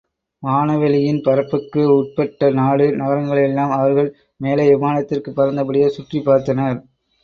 வானவெளியின் 0.43 1.19
பரப்புக்கு 1.23 1.83
உட்பட்ட 1.93 2.49
நாடு 2.53 2.87
நகரங்களையெல்லாம் 2.95 3.75
அவர்கள் 3.77 4.11
மேலே 4.41 4.69
விமானத்திற் 4.73 5.27
பறந்த 5.33 5.63
படியே 5.63 5.89
சுற்றிப் 5.91 6.29
பார்த்தனர். 6.29 6.79